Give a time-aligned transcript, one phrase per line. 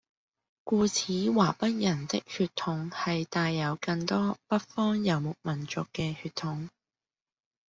[0.63, 6.69] 故此華北人嘅血統係帶有更多北方遊牧民族嘅血統